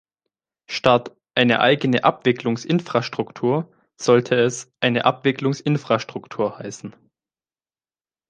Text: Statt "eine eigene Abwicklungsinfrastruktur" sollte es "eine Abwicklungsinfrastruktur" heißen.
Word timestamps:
Statt 0.67 1.15
"eine 1.35 1.59
eigene 1.59 2.03
Abwicklungsinfrastruktur" 2.03 3.71
sollte 3.97 4.33
es 4.33 4.73
"eine 4.79 5.05
Abwicklungsinfrastruktur" 5.05 6.57
heißen. 6.57 6.95